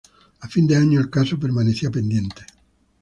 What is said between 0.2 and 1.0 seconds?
A fin de año,